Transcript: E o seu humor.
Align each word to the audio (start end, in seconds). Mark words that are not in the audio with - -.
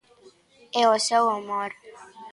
E 0.79 0.83
o 0.93 0.97
seu 1.07 1.23
humor. 1.33 1.71